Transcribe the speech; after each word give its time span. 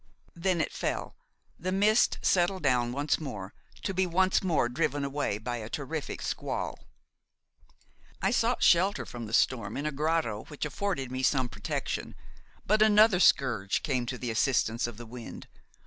Then 0.35 0.61
it 0.61 0.71
fell; 0.73 1.15
the 1.59 1.71
mist 1.71 2.17
settled 2.23 2.63
down 2.63 2.91
once 2.91 3.19
more, 3.19 3.53
to 3.83 3.93
be 3.93 4.07
once 4.07 4.41
more 4.41 4.67
driven 4.67 5.05
away 5.05 5.37
by 5.37 5.57
a 5.57 5.69
terrific 5.69 6.23
squall. 6.23 6.79
I 8.19 8.31
sought 8.31 8.63
shelter 8.63 9.05
from 9.05 9.27
the 9.27 9.31
storm 9.33 9.77
in 9.77 9.85
a 9.85 9.91
grotto 9.91 10.45
which 10.45 10.65
afforded 10.65 11.11
me 11.11 11.21
some 11.21 11.49
protection; 11.49 12.15
but 12.65 12.81
another 12.81 13.19
scourge 13.19 13.83
came 13.83 14.07
to 14.07 14.17
the 14.17 14.31
assistance 14.31 14.87
of 14.87 14.97
the 14.97 15.05
wind. 15.05 15.47